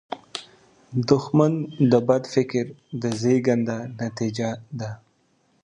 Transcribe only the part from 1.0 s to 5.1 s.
دښمن د بد فکر د زیږنده نتیجه ده